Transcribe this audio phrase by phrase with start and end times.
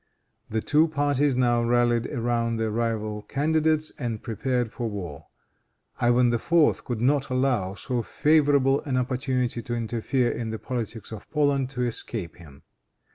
[0.49, 5.27] The two parties now rallied around their rival candidates and prepared for war.
[5.99, 6.83] Ivan IV.
[6.85, 11.83] could not allow so favorable an opportunity to interfere in the politics of Poland to
[11.83, 12.63] escape him.